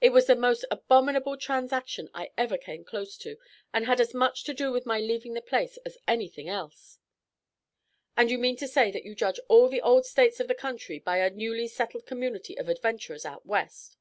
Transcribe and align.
It 0.00 0.10
was 0.10 0.26
the 0.26 0.36
most 0.36 0.64
abominable 0.70 1.36
transaction 1.36 2.08
I 2.14 2.30
ever 2.38 2.56
came 2.56 2.84
close 2.84 3.16
to, 3.18 3.38
and 3.72 3.86
had 3.86 4.00
as 4.00 4.14
much 4.14 4.44
to 4.44 4.54
do 4.54 4.70
with 4.70 4.86
my 4.86 5.00
leaving 5.00 5.34
the 5.34 5.42
place 5.42 5.78
as 5.78 5.98
anything 6.06 6.48
else." 6.48 7.00
"And 8.16 8.30
you 8.30 8.38
mean 8.38 8.54
to 8.58 8.68
say 8.68 8.92
that 8.92 9.04
you 9.04 9.16
judge 9.16 9.40
all 9.48 9.68
the 9.68 9.82
old 9.82 10.06
States 10.06 10.38
of 10.38 10.46
the 10.46 10.54
country 10.54 11.00
by 11.00 11.18
a 11.18 11.28
newly 11.28 11.66
settled 11.66 12.06
community 12.06 12.56
of 12.56 12.68
adventurers 12.68 13.24
out 13.26 13.46
West?" 13.46 13.96